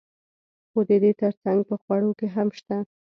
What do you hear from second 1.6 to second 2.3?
په خوړو کې